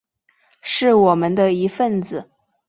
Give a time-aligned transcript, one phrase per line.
[0.63, 2.27] 是我们的一分子